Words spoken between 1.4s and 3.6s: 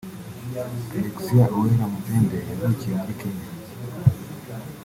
Uwera Mupende yavukiye muri Kenya